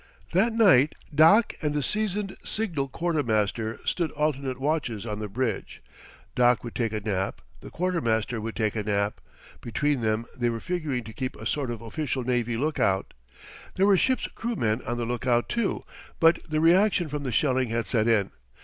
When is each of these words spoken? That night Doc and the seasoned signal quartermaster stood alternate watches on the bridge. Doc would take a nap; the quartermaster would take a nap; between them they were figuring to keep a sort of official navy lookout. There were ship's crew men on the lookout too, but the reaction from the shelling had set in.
That 0.31 0.51
night 0.53 0.95
Doc 1.13 1.53
and 1.61 1.75
the 1.75 1.83
seasoned 1.83 2.35
signal 2.43 2.87
quartermaster 2.87 3.77
stood 3.85 4.09
alternate 4.13 4.59
watches 4.59 5.05
on 5.05 5.19
the 5.19 5.27
bridge. 5.27 5.83
Doc 6.33 6.63
would 6.63 6.73
take 6.73 6.91
a 6.91 6.99
nap; 6.99 7.39
the 7.59 7.69
quartermaster 7.69 8.41
would 8.41 8.55
take 8.55 8.75
a 8.75 8.81
nap; 8.81 9.21
between 9.61 10.01
them 10.01 10.25
they 10.35 10.49
were 10.49 10.59
figuring 10.59 11.03
to 11.03 11.13
keep 11.13 11.35
a 11.35 11.45
sort 11.45 11.69
of 11.69 11.83
official 11.83 12.23
navy 12.23 12.57
lookout. 12.57 13.13
There 13.75 13.85
were 13.85 13.95
ship's 13.95 14.27
crew 14.33 14.55
men 14.55 14.81
on 14.87 14.97
the 14.97 15.05
lookout 15.05 15.47
too, 15.47 15.83
but 16.19 16.39
the 16.49 16.59
reaction 16.59 17.07
from 17.07 17.21
the 17.21 17.31
shelling 17.31 17.69
had 17.69 17.85
set 17.85 18.07
in. 18.07 18.31